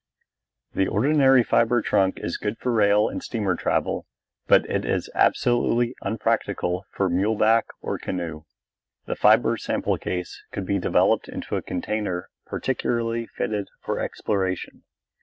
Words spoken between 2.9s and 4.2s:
and steamer travel,